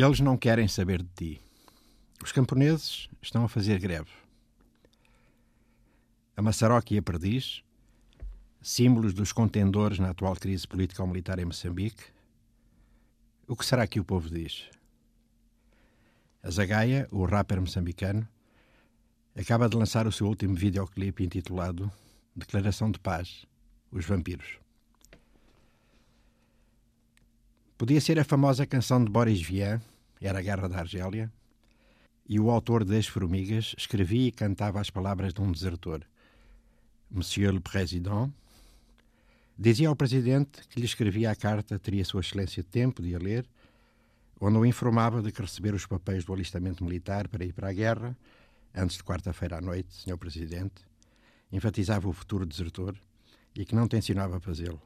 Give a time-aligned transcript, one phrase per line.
[0.00, 1.40] Eles não querem saber de ti.
[2.22, 4.12] Os camponeses estão a fazer greve.
[6.36, 7.64] A maçaroca e a perdiz,
[8.62, 12.04] símbolos dos contendores na atual crise político-militar em Moçambique.
[13.48, 14.70] O que será que o povo diz?
[16.44, 18.26] A Zagaia, o rapper moçambicano,
[19.36, 21.90] acaba de lançar o seu último videoclipe intitulado
[22.36, 23.46] Declaração de Paz,
[23.90, 24.60] Os Vampiros.
[27.78, 29.80] Podia ser a famosa canção de Boris Vian,
[30.20, 31.32] Era a Guerra da Argélia,
[32.28, 36.02] e o autor das Formigas escrevia e cantava as palavras de um desertor.
[37.08, 38.32] Monsieur le Président
[39.56, 43.48] dizia ao Presidente que lhe escrevia a carta, teria Sua Excelência tempo de a ler,
[44.40, 47.72] onde o informava de que receber os papéis do alistamento militar para ir para a
[47.72, 48.18] guerra,
[48.74, 50.18] antes de quarta-feira à noite, Sr.
[50.18, 50.82] Presidente,
[51.52, 52.96] enfatizava o futuro desertor
[53.54, 54.82] e que não tencionava fazê-lo.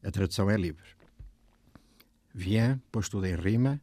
[0.00, 1.01] A tradução é livre.
[2.34, 3.80] Vien pôs tudo em rima.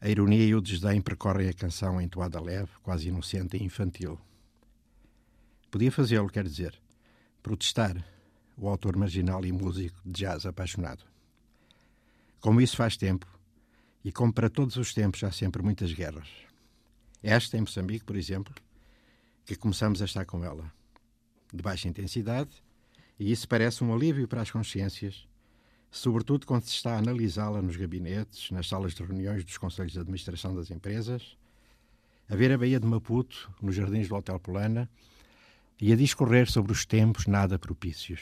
[0.00, 4.18] A ironia e o desdém percorrem a canção em toada leve, quase inocente e infantil.
[5.70, 6.80] Podia fazê-lo, quer dizer,
[7.42, 8.02] protestar,
[8.56, 11.04] o autor marginal e músico de jazz apaixonado.
[12.40, 13.26] Como isso faz tempo,
[14.02, 16.28] e como para todos os tempos há sempre muitas guerras.
[17.22, 18.54] Esta em Moçambique, por exemplo,
[19.44, 20.72] que começamos a estar com ela,
[21.52, 22.50] de baixa intensidade,
[23.18, 25.28] e isso parece um alívio para as consciências
[25.90, 29.98] sobretudo quando se está a analisá-la nos gabinetes, nas salas de reuniões dos conselhos de
[29.98, 31.36] administração das empresas,
[32.28, 34.88] a ver a Baía de Maputo, nos jardins do Hotel Polana,
[35.80, 38.20] e a discorrer sobre os tempos nada propícios.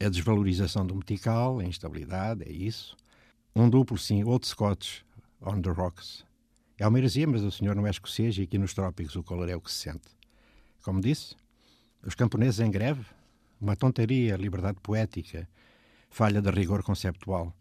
[0.00, 2.96] A desvalorização do metical, a instabilidade, é isso.
[3.54, 5.02] Um duplo, sim, old Scotch
[5.42, 6.24] on the rocks.
[6.78, 9.48] É uma heresia, mas o senhor não é escocês e aqui nos trópicos o calor
[9.48, 10.08] é o que se sente.
[10.82, 11.36] Como disse,
[12.02, 13.04] os camponeses em greve,
[13.60, 15.48] uma tonteria, liberdade poética,
[16.14, 17.52] falha de rigor conceptual.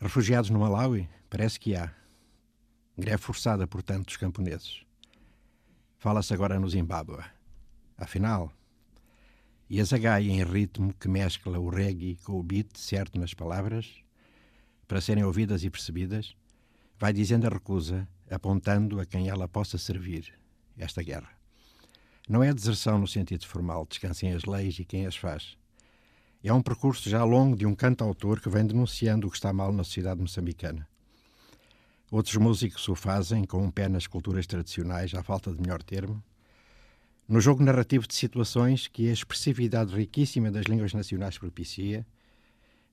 [0.00, 1.06] Refugiados no Malawi?
[1.28, 1.94] Parece que há.
[2.96, 4.82] Greve forçada, portanto, dos camponeses.
[5.98, 7.22] Fala-se agora no Zimbábue.
[7.98, 8.50] Afinal,
[9.68, 13.94] e a zagaia em ritmo que mescla o reggae com o beat certo nas palavras,
[14.88, 16.34] para serem ouvidas e percebidas,
[16.98, 20.32] vai dizendo a recusa, apontando a quem ela possa servir
[20.78, 21.28] esta guerra.
[22.26, 25.60] Não é deserção no sentido formal, descansem as leis e quem as faz.
[26.42, 29.72] É um percurso já longo de um cantautor que vem denunciando o que está mal
[29.72, 30.88] na sociedade moçambicana.
[32.10, 36.22] Outros músicos o fazem com um pé nas culturas tradicionais, à falta de melhor termo,
[37.28, 42.06] no jogo narrativo de situações que a expressividade riquíssima das línguas nacionais propicia,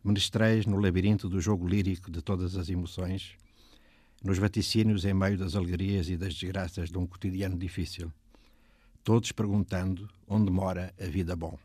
[0.03, 3.35] menestréis no labirinto do jogo lírico de todas as emoções,
[4.21, 8.11] nos vaticínios em meio das alegrias e das desgraças de um cotidiano difícil,
[9.05, 11.57] todos perguntando onde mora a vida bom.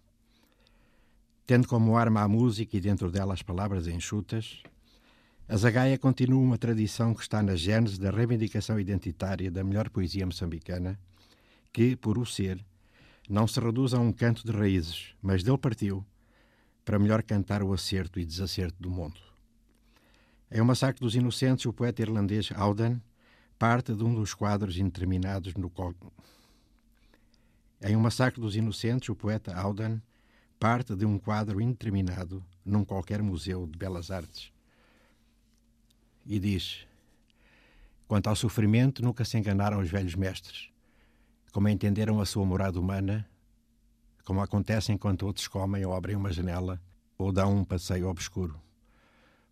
[1.52, 4.62] Tendo como arma a música e dentro dela as palavras enxutas,
[5.46, 10.24] a Zagaia continua uma tradição que está na gênese da reivindicação identitária da melhor poesia
[10.24, 10.98] moçambicana,
[11.70, 12.64] que, por o ser,
[13.28, 16.02] não se reduz a um canto de raízes, mas dele partiu
[16.86, 19.20] para melhor cantar o acerto e desacerto do mundo.
[20.50, 22.98] Em O Massacre dos Inocentes, o poeta irlandês Auden
[23.58, 25.94] parte de um dos quadros indeterminados no qual...
[27.82, 30.00] Em O Massacre dos Inocentes, o poeta Auden
[30.62, 34.52] parte de um quadro indeterminado num qualquer museu de belas artes.
[36.24, 36.86] E diz:
[38.06, 40.70] Quanto ao sofrimento, nunca se enganaram os velhos mestres,
[41.50, 43.28] como entenderam a sua morada humana,
[44.24, 46.80] como acontece enquanto outros comem ou abrem uma janela
[47.18, 48.54] ou dão um passeio obscuro,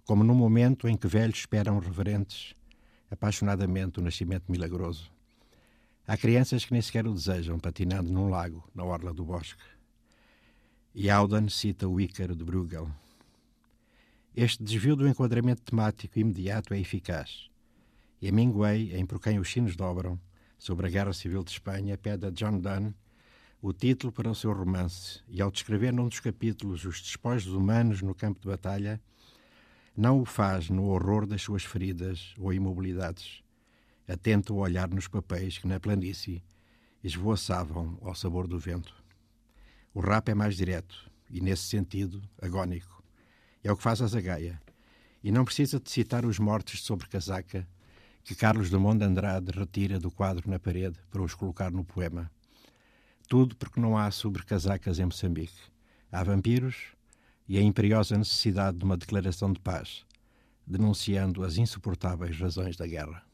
[0.04, 2.54] como no momento em que velhos esperam reverentes,
[3.10, 5.10] apaixonadamente, o nascimento milagroso.
[6.06, 9.60] Há crianças que nem sequer o desejam, patinando num lago, na orla do bosque.
[10.92, 12.91] E Auden cita o Ícaro de Bruegel.
[14.34, 17.48] Este desvio do enquadramento temático imediato é eficaz.
[18.21, 20.19] E Hemingway, em Por Quem os Sinos Dobram,
[20.59, 22.92] sobre a Guerra Civil de Espanha, pede a John Donne
[23.63, 28.03] o título para o seu romance e, ao descrever num dos capítulos os despojos humanos
[28.03, 29.01] no campo de batalha,
[29.97, 33.45] não o faz no horror das suas feridas ou imobilidades,
[34.09, 36.42] atento a olhar nos papéis que na planície
[37.04, 39.00] esvoaçavam ao sabor do vento.
[39.92, 43.03] O rap é mais direto e, nesse sentido, agónico.
[43.63, 44.60] É o que faz a Zagaia.
[45.22, 47.69] E não precisa de citar os mortos sobre casaca
[48.22, 52.31] que Carlos Drummond de Andrade retira do quadro na parede para os colocar no poema.
[53.28, 55.60] Tudo porque não há sobrecasacas em Moçambique.
[56.13, 56.77] Há vampiros
[57.48, 60.04] e a imperiosa necessidade de uma declaração de paz,
[60.65, 63.25] denunciando as insuportáveis razões da guerra.